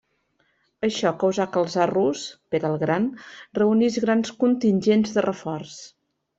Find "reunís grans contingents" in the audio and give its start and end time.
3.61-5.17